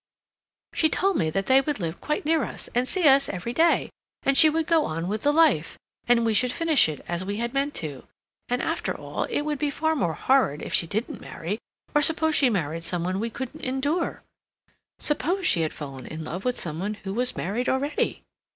[0.73, 3.91] She told me that they would live quite near us, and see us every day;
[4.23, 5.77] and she would go on with the Life,
[6.07, 8.07] and we should finish it as we had meant to.
[8.49, 12.49] And, after all, it would be far more horrid if she didn't marry—or suppose she
[12.49, 14.23] married some one we couldn't endure?
[14.97, 18.23] Suppose she had fallen in love with some one who was married already?